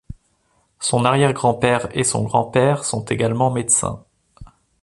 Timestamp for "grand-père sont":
2.23-3.05